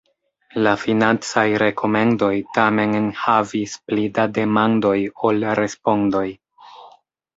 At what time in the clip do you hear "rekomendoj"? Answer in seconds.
1.63-2.31